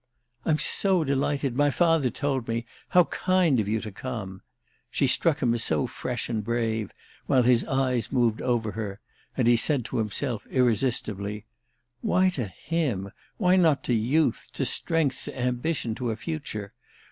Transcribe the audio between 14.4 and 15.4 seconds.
to strength, to